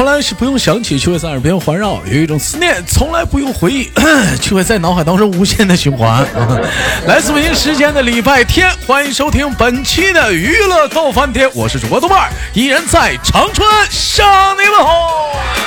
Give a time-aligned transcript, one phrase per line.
[0.00, 3.90] 从来是不用想起，却会在耳边环绕；有一种思念从来不用回忆，
[4.40, 6.26] 却会在脑海当中无限的循环。
[7.06, 15.59] 来自北京时间的礼拜天，欢迎收听本期的娱乐逗翻天，我是主播豆瓣，依然在长春向你们好。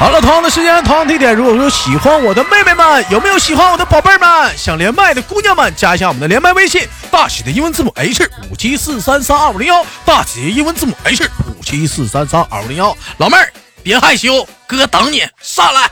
[0.00, 1.34] 好了，同样的时间，同样的地点。
[1.36, 4.56] 如果说喜欢我的妹妹们，有没有喜欢我的宝贝们？
[4.56, 12.96] 想连麦的姑娘们，加一下我们的连麦微信，大写的英文字母 H 五七四三三二五零幺，大写的英文字母 H 五七四三三二五零幺。
[13.18, 15.90] 老妹儿，别害羞，哥等你上来。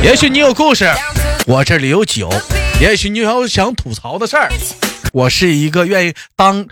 [0.00, 0.88] 也许你有故事，
[1.44, 2.28] 我这里有酒；
[2.80, 4.48] 也许你有想吐槽的事儿，
[5.12, 6.64] 我是一个愿意当，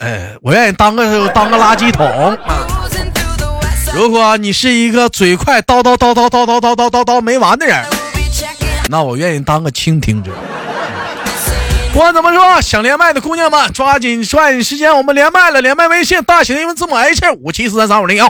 [0.00, 2.38] 呃，我愿意当个当个垃圾桶。
[3.94, 7.86] 如果你是一个嘴快叨叨叨叨叨叨叨叨叨叨没完的人，
[8.90, 10.32] 那我愿意当个倾听者。
[11.92, 15.62] 不管怎么说，想连麦的姑娘们，抓紧抓紧时间，我们连麦了。
[15.62, 18.28] 连麦微信大写的英文字母 H 五七四三三五零幺。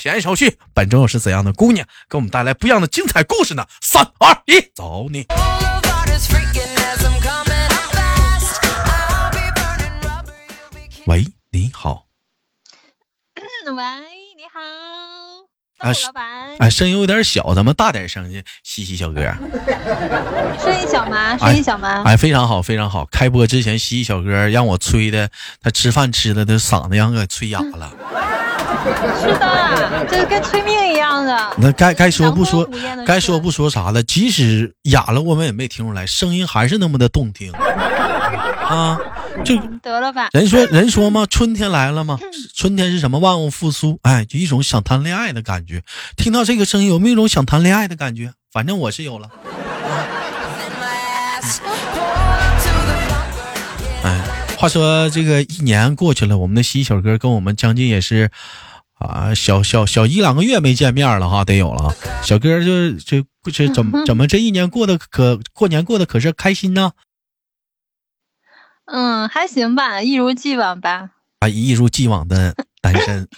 [0.00, 3.66] 闲言少叙，本周又是怎样的姑娘给我们带来不一样的精彩故事呢？
[3.82, 5.26] 三二一，走你！
[11.06, 12.06] 喂，你好。
[13.68, 14.23] 喂。
[14.52, 14.60] 好，
[15.78, 19.20] 啊，老板，哎，声音有点小，咱们大点声音，嘻嘻小哥。
[20.62, 21.36] 声音小吗？
[21.38, 22.02] 声音小吗？
[22.04, 23.06] 哎，非常好，非常好。
[23.06, 25.28] 开播之前，嘻嘻小哥让我吹的，
[25.62, 27.90] 他吃饭吃的他嗓子让给吹哑了。
[29.20, 31.54] 是的，这跟催命一样的。
[31.56, 32.68] 那该该说不说，
[33.06, 34.02] 该说不说啥了？
[34.02, 37.50] 即使哑了，我们也没听出来，声音还是那么的动听
[38.62, 38.98] 啊。
[39.42, 40.28] 就得了吧。
[40.32, 42.18] 人说人说嘛，春天来了嘛？
[42.54, 43.18] 春天是什么？
[43.18, 43.98] 万物复苏。
[44.02, 45.82] 哎，就一种想谈恋爱的感觉。
[46.16, 48.32] 听到这个声音，有没有一种想谈恋爱的感觉？
[48.52, 49.28] 反正我是有了。
[54.02, 54.20] 哎，
[54.56, 58.30] 话说这个一年过去了，我们的西小哥跟我们将近也是
[58.98, 61.94] 啊，小小小一两个月没见面了哈，得有了。
[62.22, 66.92] 小哥就就这怎么 怎么这一年过得可过年过得可是开心呢？
[68.86, 71.10] 嗯，还行吧，一如既往吧。
[71.40, 73.28] 啊，一如既往的单身。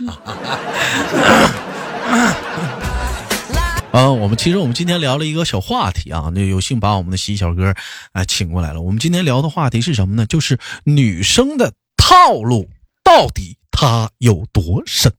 [3.93, 7.75] 啊，我们其实我们今天聊了一个小话题啊，那有幸把我们的西小哥
[8.13, 8.81] 啊请过来了。
[8.83, 10.27] 我们今天聊的话题是什么呢？
[10.27, 12.69] 就是女生的套路
[13.03, 15.13] 到底它有多深？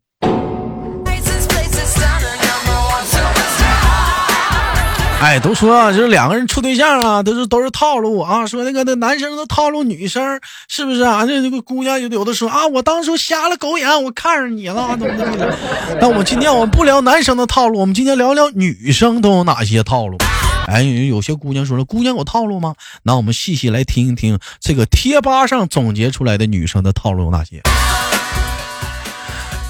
[5.19, 8.45] 哎，都说啊，就是两个人处对象啊，都是都是套路啊。
[8.45, 11.25] 说那个那男生都套路女生，是不是啊？
[11.25, 15.57] 这这个姑娘有有的说啊，我当初瞎了狗眼，我看上你了，怎么怎么的。
[15.99, 20.19] 那我们今天我们不聊男生的套路，我们今天聊聊女生都有哪些套路。
[20.67, 22.75] 哎，有些姑娘说了，姑娘有套路吗？
[23.01, 27.63] 那我们细细来听一听这个贴吧上总结出来的女生的套路有哪些。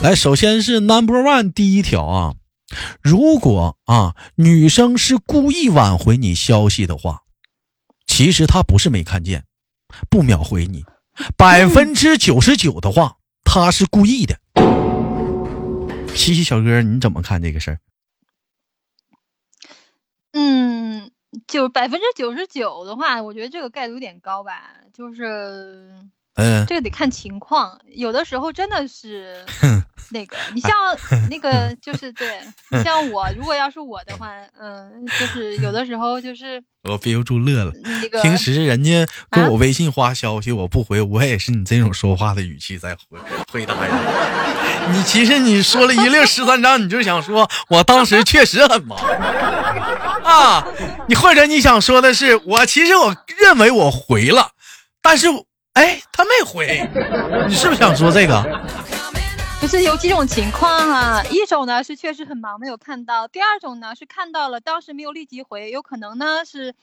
[0.01, 2.33] 来，首先是 Number One 第一条啊。
[3.01, 7.23] 如果啊，女生是故意挽回你消息的话，
[8.05, 9.45] 其实她不是没看见，
[10.09, 10.85] 不秒回你。
[11.38, 14.39] 百分之九十九的话，她是故意的。
[16.16, 17.79] 西西小哥，你怎么看这个事儿？
[20.33, 21.11] 嗯，
[21.47, 25.95] 就百分之九十九的话，我觉得这个概率有点高吧，就是。
[26.39, 29.44] 嗯，这个得看情况，有的时候真的是
[30.12, 30.72] 那个，你像
[31.29, 32.40] 那个 就是对，
[32.72, 37.72] 你像我，如果要是我的话，嗯，就是有的时候就是 我憋不住乐了。
[38.01, 43.19] 那个平时人家给我微信发消息，我不回，我也是你这种说话的语气在回
[43.51, 43.91] 回答人。
[44.94, 48.98] 你其实你说了一溜十三章，你就想说我当时确实很忙
[50.24, 50.65] 啊，
[51.07, 54.51] 你或者你想说的是我其实我认为我回了，
[55.01, 55.27] 但是。
[55.77, 56.89] 哎，他没回，
[57.48, 58.33] 你是不是想说这个？
[59.59, 66.75] 不是有几种情况啊，一种呢是确实很忙没有看到，第二种呢是看到了，当时没有立即回，有可能呢是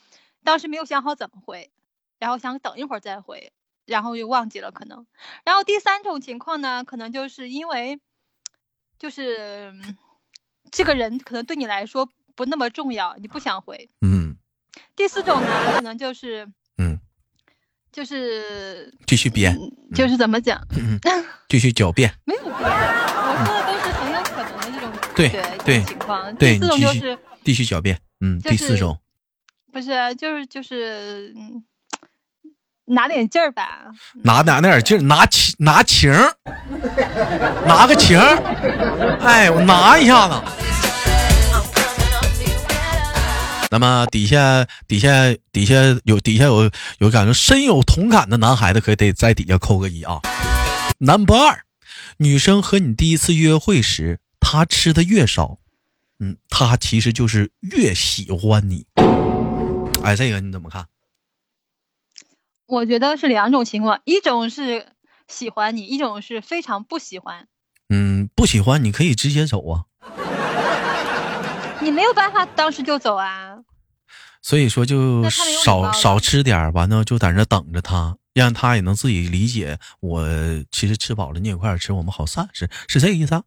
[0.43, 1.71] 当时没有想好怎么回，
[2.19, 3.53] 然后想等一会儿再回，
[3.87, 5.06] 然后又忘记了可能。
[5.44, 8.00] 然后第三种情况呢，可能就是因为
[8.99, 9.73] 就是
[10.70, 13.88] 这个人可能对你来说不那么重要，你不想回。
[14.00, 14.37] 嗯。
[14.97, 16.55] 第四种呢，可能就是嗯。
[17.94, 19.56] 就是继续编，
[19.94, 20.61] 就是怎么讲？
[21.49, 22.12] 继续狡辩。
[22.25, 25.31] 没有编，我说的都是很有可能的这种对
[25.64, 26.35] 对情况。
[26.37, 27.96] 第四种就是继续狡辩。
[28.20, 28.99] 嗯，第四种
[29.73, 31.32] 不是就是就是
[32.87, 33.85] 拿点劲儿吧？
[34.25, 36.12] 拿拿点劲儿，拿情拿情，
[37.64, 38.19] 拿个情，
[39.20, 40.35] 哎，我拿一下子。
[43.75, 45.75] 那么底下底下底下
[46.05, 50.21] 有底下有有感觉深有同感的男孩子，可以得在底下扣个一啊。
[51.00, 51.65] Number 二，
[52.19, 55.59] 女生和你第一次约会时，她吃的越少，
[56.21, 58.87] 嗯，她其实就是越喜欢你。
[60.05, 60.87] 哎，这个你怎么看？
[62.67, 64.87] 我觉得是两种情况，一种是
[65.27, 67.49] 喜欢你，一种是非常不喜欢。
[67.88, 69.87] 嗯，不喜欢你可以直接走啊。
[71.81, 73.54] 你没有办法当时就走啊。
[74.44, 79.79] 所以说就少少吃点完了就在那等着他，让他也能自己理解。
[80.00, 80.29] 我
[80.70, 83.35] 其实吃饱了，你也快点吃，我们好散，是是这个意思？
[83.35, 83.43] 啊？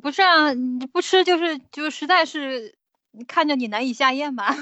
[0.00, 2.76] 不是啊，你不吃就是就实在是
[3.26, 4.56] 看着你难以下咽吧。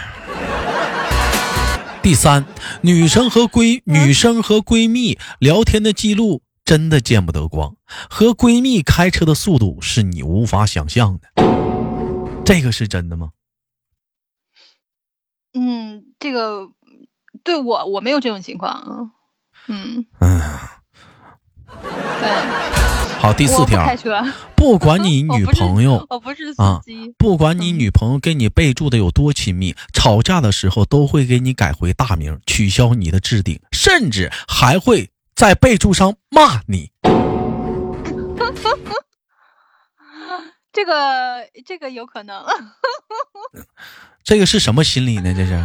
[2.02, 2.46] 第三，
[2.80, 7.76] 女生和闺女生和闺蜜聊天的记录真的见不得光，
[8.08, 11.44] 和闺蜜开车的速度是你无法想象的，
[12.50, 13.30] 这个是真的吗？
[15.54, 16.68] 嗯，这个
[17.44, 19.12] 对我我没有这种情况，
[19.68, 20.40] 嗯嗯，
[22.20, 22.28] 对。
[23.20, 23.86] 好，第四条，
[24.56, 26.80] 不管你 女朋友，我不是啊，
[27.16, 36.90] 不管你女朋友跟你备注的有多亲密，吵架的时候都会给你改回大名，取消你的置顶，甚至还会在备注上骂你。
[40.72, 42.44] 这个这个有可能。
[44.22, 45.34] 这个是什么心理呢？
[45.34, 45.64] 这是，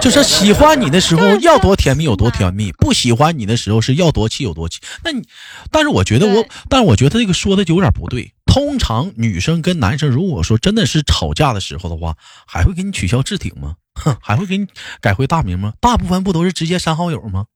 [0.00, 4.80] 就是喜欢你的时候要多甜蜜有多甜蜜，不喜欢你的时候是要多气有多气。
[5.04, 5.22] 那你，
[5.70, 8.32] 但是我觉得我，但是我觉得这个说的就有点不对。
[8.46, 12.16] 通常女生跟男生如果说真的是吵架的时候的话，
[12.46, 13.76] 还会给你取消置顶吗？
[13.94, 14.66] 哼，还会给你
[15.00, 15.74] 改回大名吗？
[15.78, 17.44] 大部分不都是直接删好友吗？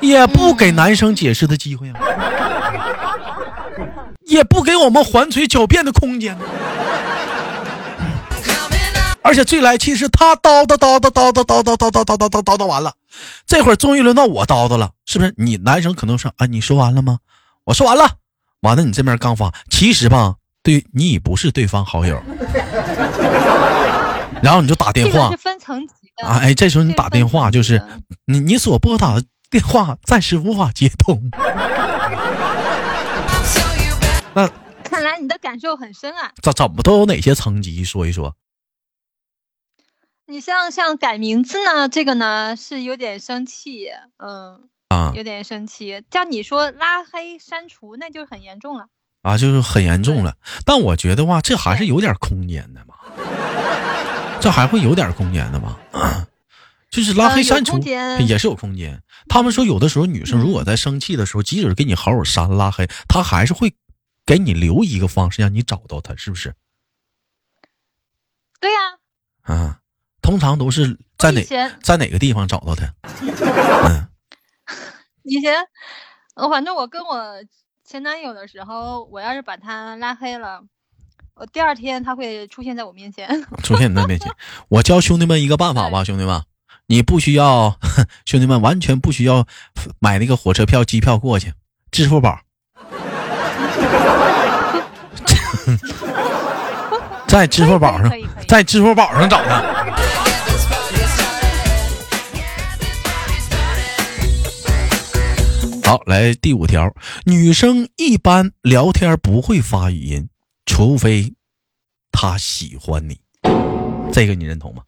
[0.00, 2.00] 也不给男生解释的机会啊，
[4.30, 6.38] 也不给我们还嘴狡辩的空间。
[9.22, 12.94] 而且最来气是他叨叨叨叨叨叨叨叨叨叨叨叨叨叨完了，
[13.46, 15.34] 这会儿终于轮到我叨叨了，是不是？
[15.36, 17.18] 你男生可能说啊，你说完了吗？
[17.64, 18.08] 我说完了，
[18.62, 22.20] 完了，你这边刚发，其实吧，对你已不是对方好友，
[24.42, 26.26] 然后你就打电话，是分层级的。
[26.26, 27.82] 啊，哎，这时候你打电话就是
[28.24, 31.30] 你你所拨打的电话暂时无法接通，
[35.20, 37.84] 你的感受很深啊，怎怎么都有哪些层级？
[37.84, 38.36] 说一说。
[40.26, 43.88] 你像像改名字呢，这个呢是有点生气，
[44.18, 46.04] 嗯啊，有点生气。
[46.10, 48.86] 像你说拉黑删除，那就很严重了
[49.22, 50.36] 啊，就是很严重了。
[50.64, 52.94] 但我觉得话，这还是有点空间的嘛，
[54.40, 55.76] 这还会有点空间的嘛，
[56.90, 59.02] 就是拉黑删除也是有空间。
[59.28, 63.74] 他们说有的时候女生如果在生气的时候，即使给你好友删拉黑，她还是会
[64.30, 66.54] 给你留一个方式让你找到他，是不是？
[68.60, 68.78] 对呀，
[69.42, 69.80] 啊。
[70.22, 71.42] 通常都是在哪
[71.82, 72.94] 在哪个地方找到他？
[73.88, 74.06] 嗯，
[75.24, 75.52] 以前，
[76.48, 77.42] 反正我跟我
[77.84, 80.62] 前男友的时候，我要是把他拉黑了，
[81.34, 84.30] 我第二天他会出现在我面前， 出现在面前。
[84.68, 86.44] 我教兄弟们一个办法吧， 兄弟们，
[86.86, 87.80] 你不需要，
[88.24, 89.48] 兄弟们完全不需要
[89.98, 91.54] 买那个火车票、机票过去，
[91.90, 92.42] 支付宝，
[97.28, 98.10] 在支付宝上，
[98.48, 99.62] 在支付宝上找他。
[105.84, 110.28] 好，来第五条，女生一般聊天不会发语音，
[110.64, 111.34] 除非
[112.12, 113.20] 她喜欢你，
[114.12, 114.84] 这个你认同吗？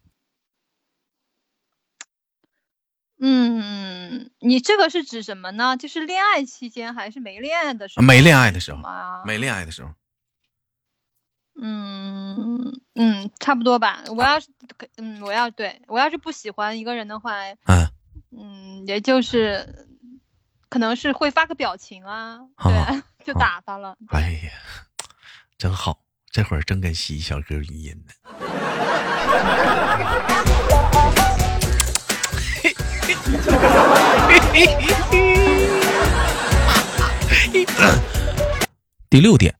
[3.19, 5.77] 嗯，你这个是指什么呢？
[5.77, 8.05] 就是恋爱期间还是没恋爱的时候？
[8.05, 8.79] 没恋爱的时候
[9.25, 9.89] 没恋爱的时候。
[11.55, 14.03] 嗯嗯，差不多吧。
[14.15, 14.47] 我要是
[14.97, 17.33] 嗯，我要对我要是不喜欢一个人的话，
[17.65, 17.89] 嗯
[18.31, 19.87] 嗯，也就是。
[20.69, 23.95] 可能是会发个表情啊，对，就打发了。
[24.09, 24.49] 哎呀，
[25.55, 25.99] 真好，
[26.31, 28.13] 这会儿正跟西小哥语音呢。
[39.11, 39.53] 第六点，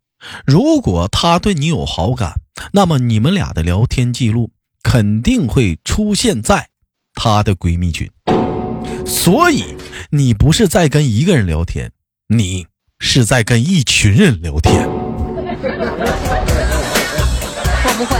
[0.46, 6.70] 如果他对你有好感，那么你们俩的聊天记录肯定会出现在
[7.13, 8.10] 他的闺蜜群。
[9.06, 9.63] 所以，
[10.12, 11.92] 你不是在跟一个人聊天，
[12.28, 12.68] 你
[13.00, 14.88] 是在跟一群人聊天。
[17.86, 18.18] 我不会。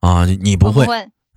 [0.00, 0.86] 啊，你不会。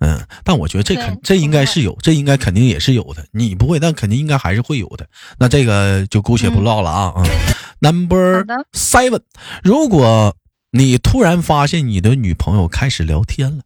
[0.00, 3.26] 嗯，但我觉得这肯这应该是有，这应该肯定也是有的。
[3.32, 5.08] 你不会，但肯定应该还是会有的。
[5.40, 7.22] 那这个就姑且不唠了啊啊。
[7.80, 9.22] Number seven，
[9.62, 10.36] 如果
[10.72, 13.62] 你突然发现你的女朋友开始聊天了，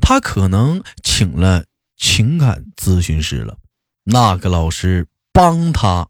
[0.00, 1.64] 她可能请了。
[1.98, 3.56] 情感咨询师了，
[4.04, 6.08] 那个老师帮她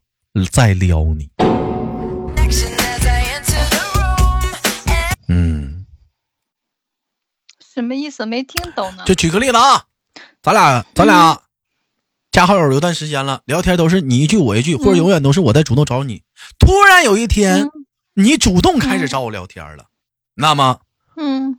[0.50, 1.30] 在撩你。
[5.28, 5.86] 嗯，
[7.72, 8.26] 什么意思？
[8.26, 9.04] 没听懂呢。
[9.06, 9.84] 就举个例子啊，
[10.42, 11.40] 咱俩咱俩
[12.36, 16.22] 加好友有段时间了，聊天都是你一句我一句，或者永远都是我在主动找你。
[16.58, 17.70] 突然有一天，嗯。
[18.12, 19.86] 你主动开始找我聊天了，
[20.34, 20.80] 那么
[21.16, 21.58] 嗯。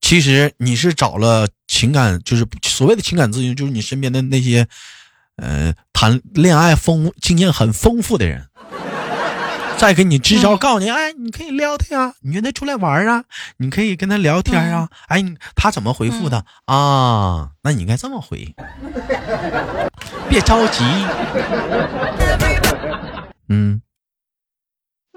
[0.00, 4.68] 其实你是找了情感，就是所谓的情感咨询，就是你身边的那些，
[5.38, 8.46] 呃，谈恋爱丰经验很丰富的人，
[9.78, 10.58] 再给你支招，嗯。
[10.58, 13.24] 告诉你，哎，你可以撩他呀，你约他出来玩啊，
[13.58, 15.22] 你可以跟他聊天啊，哎，
[15.54, 17.50] 他怎么回复的、啊？
[17.62, 18.54] 那你应该这么回，
[20.28, 20.84] 别着急，
[23.48, 23.82] 嗯，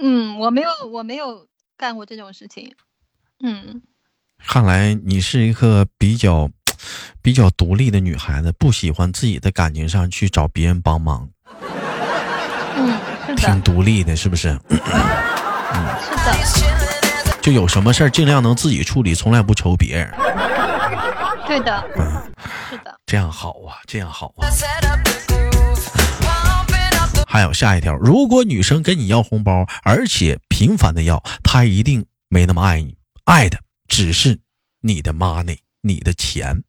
[0.01, 1.47] 嗯，我没有，我没有
[1.77, 2.75] 干过这种事情。
[3.41, 3.81] 嗯，
[4.45, 6.49] 看来你是一个比较
[7.21, 11.29] 比较独立的女孩子，不喜欢自己的感情上去找别人帮忙。
[13.35, 14.49] 挺，独立的，是不是？
[14.69, 14.77] 嗯
[16.01, 20.11] 是的，就有什么事儿尽量能自己处理，从来不求别人，
[21.47, 22.31] 对的，嗯
[22.69, 22.99] 是的。
[23.05, 24.47] 这样好啊，这样好啊。
[27.27, 34.39] 还有下一条，如果女生跟你要红包，而且频繁的要，她一定没那么爱你，爱的只是
[34.81, 36.63] 你的 money，你的钱。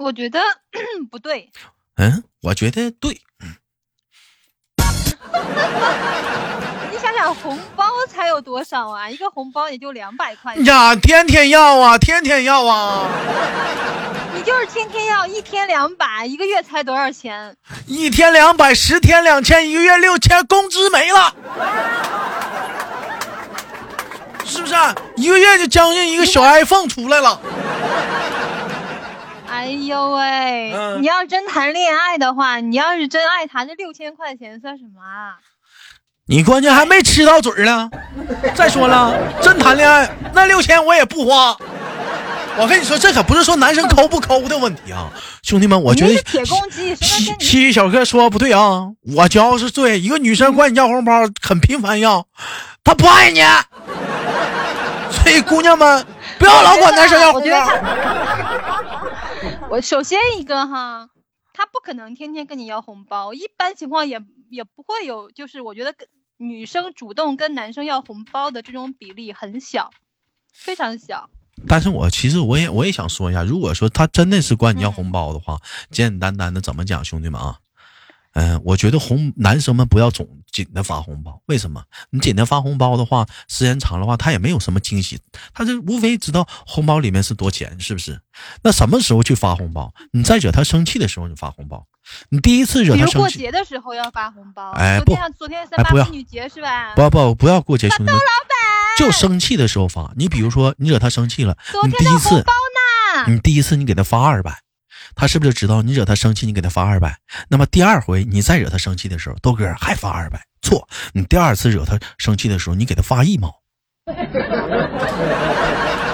[0.00, 0.40] 我觉得
[1.10, 1.52] 不对，
[1.96, 3.10] 嗯，我觉得对，
[6.90, 9.10] 你想想红包才有多少啊？
[9.10, 13.06] 一个红包也就两百块，呀，天天要啊，天天要啊，
[14.34, 17.54] 你就是天天要，一天两百，一个月才多少钱？
[17.86, 21.34] 一天两百，十天两千，一个月六千，工资没了。
[24.46, 24.74] 是不是？
[25.16, 27.38] 一个月就将近一个小 iPhone 出来了。
[29.62, 30.72] 哎呦喂！
[30.74, 35.38] 嗯你要真谈恋爱的话，你要是真爱他，这六千块钱算什么啊？
[36.26, 37.88] 你关键还没吃到嘴呢。
[38.56, 41.56] 再说了，真谈恋爱那六千我也不花。
[42.58, 45.08] 我跟你说，这可不是说男生抠不抠的问题啊，
[45.44, 52.26] 兄弟们，我觉得铁公鸡，什么西跟你西小哥说不对啊，我只要是对一个女生管你要红包，很频繁要，
[52.82, 53.40] 她不爱你。
[55.12, 56.04] 所以姑娘们
[56.36, 57.70] 不要老管男生要红包。
[59.72, 61.08] 他，我首先一个哈，
[61.54, 69.90] 他不可能天天跟你要红包，一般情况也也不会有，就是我觉得跟女生主动跟男生要红包的这种比例很小，
[70.52, 71.30] 非常小。
[71.68, 75.58] 但是我其实我也我也想说一下，如果说他真的是管你要红包的话，
[75.90, 77.58] 简简单单的怎么讲，兄弟们啊，
[78.34, 81.82] 嗯、我觉得红男生们不要总紧的发红包，为什么？
[82.10, 85.20] 你紧的发红包的话，时间长的话，他也没有什么惊喜，
[85.54, 88.20] 他就无非知道红包里面是多钱，是不是？
[88.62, 89.92] 那什么时候去发红包？
[90.12, 91.86] 你再惹他生气的时候你发红包，
[92.30, 96.94] 你第一次惹他生气，节的时候要发红包，哎昨天昨天三哎不要八妇女节是吧？
[96.94, 98.20] 不要不要不要过节，兄弟们，
[98.98, 100.12] 就生气的时候发。
[100.16, 102.44] 你比如说你惹他生气了，昨你第一次？
[103.26, 104.62] 你第一次你给他发二百，
[105.14, 107.16] 他是不是就知道你惹他生气，你给他发二百？
[107.48, 113.60] 那么第二回你再惹他生气的时候，豆哥还发二百，错，你第二次惹他生气的时候，你给他发一毛。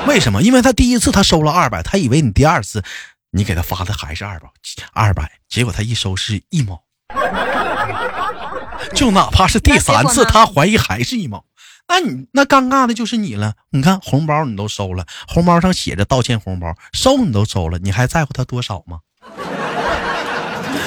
[0.06, 0.42] 为什么？
[0.42, 2.82] 因为他第一次他收了二百，他以为你第二次
[3.30, 4.48] 你给他发的还是二百，
[4.92, 6.82] 二百，结果他一收是一毛。
[8.94, 11.44] 就哪怕是第三次，他怀疑还是一毛，
[11.88, 13.54] 那你那尴尬的就是你了。
[13.70, 19.00] 你看红包你都收了，红包上写着道歉红包，收你都收了，你还在乎他多少吗？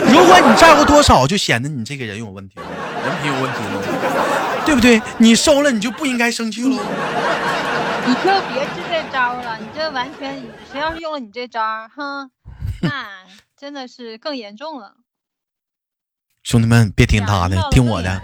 [0.06, 2.64] 如果你在乎多少，就显得你这个人有问题了，
[3.06, 5.02] 人品有问题了，对不对？
[5.18, 6.82] 你收了，你就不应该生气喽。
[8.06, 12.32] 你就别支这招了，你这完全，谁要是用了你这招儿，哼，
[12.82, 13.08] 那
[13.56, 14.96] 真的是更严重了。
[16.44, 18.22] 兄弟们，别听他的，听我的。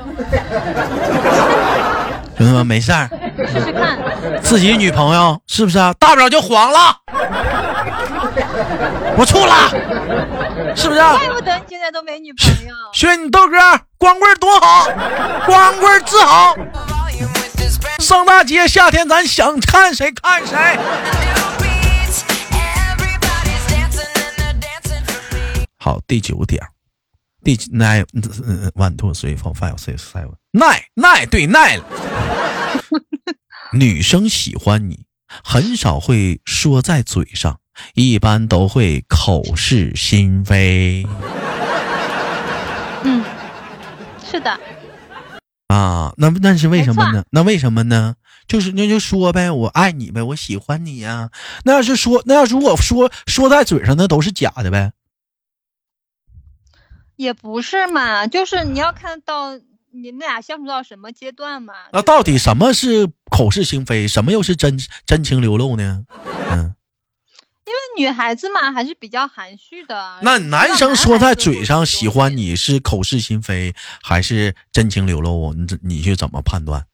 [2.38, 3.10] 兄弟们，没事儿，
[3.48, 3.98] 试试看。
[4.44, 5.92] 自己女朋友是不是啊？
[5.98, 6.96] 大不了就黄了，
[9.18, 11.18] 我处了，是不是啊？
[11.18, 12.76] 怪不得你现在都没女朋友。
[12.94, 13.58] 学你豆哥，
[13.98, 14.88] 光棍多好，
[15.48, 16.56] 光棍自豪。
[17.98, 20.56] 上大街，夏天咱想看谁看谁。
[25.80, 26.62] 好，第九点，
[27.44, 28.06] 第 nine
[28.76, 31.86] one two three four five six seven nine nine 对 nine 了。
[33.74, 35.06] 女生喜欢你，
[35.44, 37.60] 很少会说在嘴上，
[37.94, 41.06] 一般都会口是心非。
[43.04, 43.24] 嗯，
[44.26, 44.60] 是的，
[45.68, 47.24] 啊，那那是为什么呢？
[47.32, 48.16] 那为什么呢？
[48.48, 51.30] 就是那就说呗，我爱你呗，我喜欢你呀。
[51.66, 54.94] 那要是说，那要如果说说在嘴上，那都是假的呗。
[57.18, 59.60] 也不是嘛，就是你要看到
[60.02, 61.74] 你们俩相处到什么阶段嘛。
[61.92, 66.04] 那到底什么是口是心非，什么又是真真情流露呢？
[66.52, 66.74] 嗯。
[67.66, 70.20] 因为女孩子嘛，还是比较含蓄的。
[70.22, 75.54] 那男生说在嘴上喜欢你是口是心非，还是真情流露？
[75.54, 76.86] 你你去怎么判断？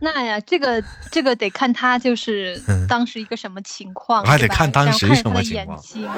[0.00, 0.82] 那呀，这个
[1.12, 5.80] 这个得看他就是当时一个什么情况，还得看当时什么情况。
[5.80, 6.08] 对，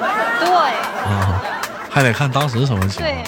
[1.91, 3.13] 还得看当时什么情况。
[3.13, 3.23] 对。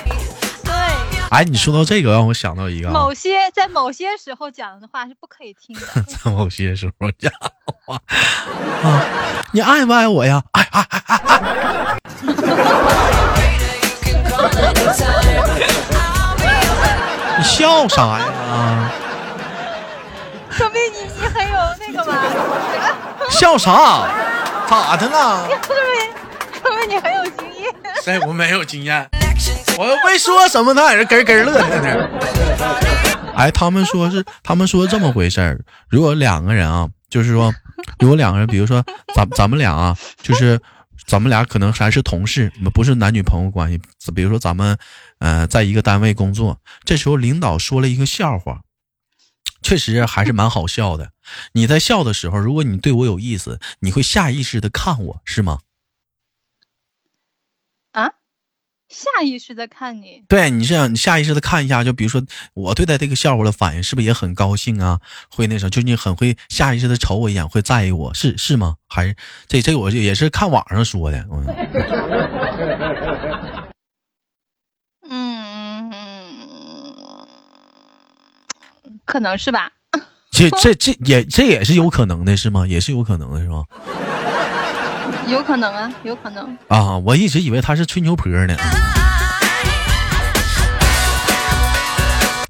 [1.32, 2.90] 哎，你说到这个，让我想到一个。
[2.90, 5.82] 某些在某些时候讲的话是不可以听的。
[6.08, 7.52] 在某些时候讲的
[7.84, 8.00] 话
[8.84, 9.06] 啊，
[9.52, 10.42] 你爱不爱我呀？
[10.52, 11.98] 爱爱爱爱爱。
[17.38, 18.92] 你笑啥呀？
[20.52, 22.24] 说明你你很有那个嘛。
[23.30, 24.08] 笑啥？
[24.70, 25.46] 咋的了？
[25.50, 26.14] 说明
[26.62, 27.74] 说明你很有经验。
[28.02, 28.20] 谁？
[28.22, 29.10] 我没有经验。
[29.78, 32.10] 我又没说什么，他在这咯咯乐呢。
[33.36, 35.60] 哎，他们说是，他们说这么回事儿。
[35.90, 37.54] 如果两个人啊，就是说，
[38.00, 40.60] 如果两个人，比如说咱咱们俩啊，就是
[41.06, 43.82] 咱们俩可能还是同事，不是男女朋友关系。
[44.14, 44.78] 比如说咱们，
[45.20, 48.62] 呃，在一个单位工作，这时候领导说了一个笑话，
[49.62, 51.10] 确实还是蛮好笑的。
[51.52, 55.60] 你在笑的时候，如果你对我有意思，你会下意识的看我是吗？
[58.96, 65.02] 下意识的看你，对你这样，你下意识的看一下，就比如说我对待这个笑话的反应，是不是也很高兴啊？
[65.30, 68.76] 会那什么，就你很会下意识的瞅我一眼，会在意我，是是吗？
[68.88, 69.14] 还是
[69.50, 71.46] 这这我也是看网上说的，嗯，
[79.04, 79.74] 可能是吧。
[80.32, 82.66] 这这这也这也是有可能的，是吗？
[82.66, 83.66] 也是有可能的，是吗？
[85.28, 86.98] 有可能啊，有可能啊！
[87.00, 88.56] 我一直以为他是吹牛婆呢。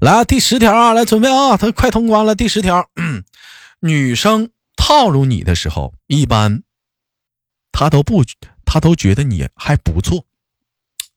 [0.02, 2.36] 来，第十条啊，来准备啊，他快通关了。
[2.36, 2.90] 第十条，
[3.80, 6.64] 女生套路你的时候，一般
[7.72, 8.24] 他都不，
[8.66, 10.26] 他都觉得你还不错。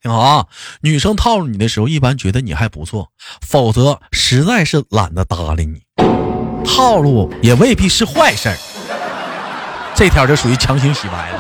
[0.01, 0.47] 听好啊，
[0.83, 3.11] 女生套路你的时候，一般觉得你还不错，
[3.43, 5.83] 否则实在是懒得搭理你。
[6.65, 8.57] 套路也未必是坏事儿。
[9.99, 11.39] 这条就属于强行洗白了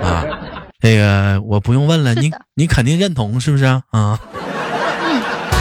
[0.08, 0.24] 啊！
[0.80, 3.82] 那个我不用问了，你你肯定认同是不是啊？
[3.90, 4.18] 嗯，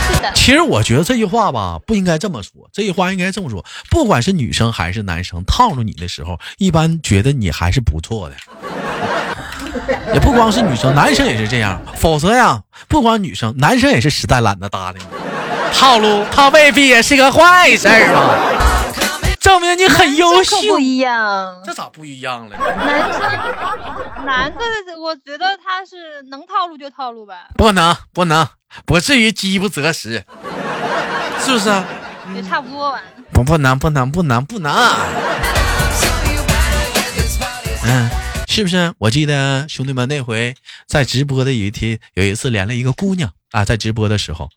[0.08, 0.32] 是的。
[0.34, 2.70] 其实我觉得这句话吧，不应该这么说。
[2.72, 8.36] 这句话应该这么说：不管是女生还是男生，套路你的时候，一般觉得你还是不错的。
[10.16, 11.82] 也不光是女生，男生也是这样。
[11.96, 15.06] 否则呀，不光女生，男生也是实在懒得搭理你。
[15.78, 18.38] 套路他未必也是个坏事儿嘛。
[19.42, 22.56] 证明你很优秀，不一样，这咋不一样了？
[22.56, 23.22] 男生，
[24.26, 24.62] 男的，
[25.00, 28.48] 我觉得他是能套路就套路呗，不能，不能，
[28.86, 30.24] 不至于饥不择食，
[31.40, 31.70] 是不是？
[32.36, 33.02] 也差不多吧。
[33.34, 34.72] 不，不能，不能，不能，不能。
[37.84, 38.10] 嗯，
[38.52, 38.94] 是不是？
[38.98, 40.54] 我记得兄弟们那回
[40.86, 43.32] 在直播的有一天，有一次连了一个姑娘。
[43.52, 44.50] 啊，在直播的时候，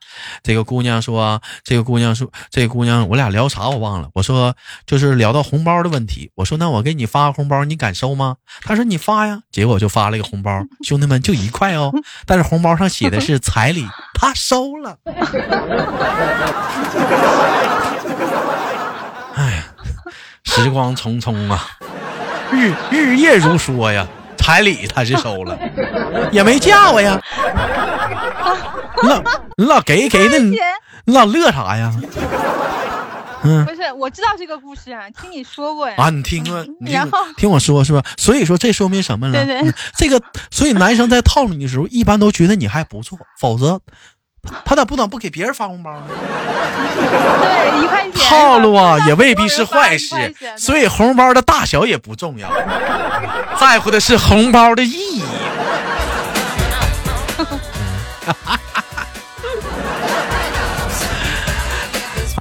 [0.42, 4.08] 这个姑娘说：“这个姑娘说，这个姑娘，我俩聊啥我忘了。
[4.14, 6.30] 我说就是聊到红包的问题。
[6.34, 8.36] 我说那我给你发个红包，你敢收吗？
[8.62, 9.42] 她说你发呀。
[9.52, 11.92] 结果就发了一个红包，兄弟们就一块哦，
[12.26, 14.98] 但是红包上写的是彩礼，她收了。
[19.34, 19.64] 哎呀，
[20.44, 21.66] 时光匆匆啊，
[22.54, 25.58] 日日夜如梭呀。”彩礼他是收了，
[26.30, 27.18] 也没嫁我呀。
[29.02, 29.22] 你老
[29.56, 30.58] 你老给给的，你
[31.06, 31.90] 你老乐啥呀？
[33.42, 35.94] 嗯，不是，我知道这个故事啊，听你说过呀。
[35.96, 36.62] 啊，你听过？
[36.80, 38.02] 然后听我说是吧？
[38.18, 39.46] 所以说这说明什么了？
[39.46, 43.80] 对对，这个所以男生在套路你的时候，一般都觉得你还不错，否则。
[44.64, 46.02] 他咋不能不给别人发红包呢？
[46.96, 48.12] 对，一块钱。
[48.28, 52.50] 套路啊，也未必是坏事，所以红包的大小也不重要，
[53.58, 55.22] 在乎的是红包的意义。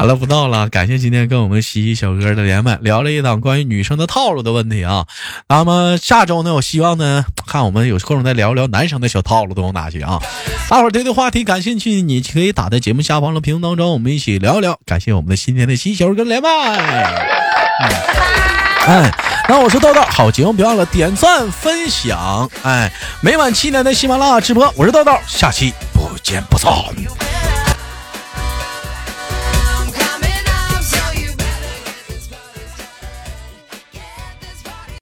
[0.04, 5.06] 好了，不闹了，感谢今天跟我们西西小哥的连麦，聊了一档关于女生的套路的问题啊。
[5.48, 10.20] 那么下周呢，我希望呢，看我们有空再聊聊男生的小套路都有哪些啊。
[10.70, 14.78] 大伙儿对这个话题感兴趣，你可以打在节目下方的评论当中，我们一起聊聊。
[14.86, 16.50] 感谢我们的今天的西西小哥连麦。
[18.86, 19.10] 哎，
[19.48, 22.52] 那我是豆豆，好节目别忘了点赞分享。
[22.64, 26.70] 哎，每晚七点的喜马拉雅直播，我是豆豆，下期不见不散。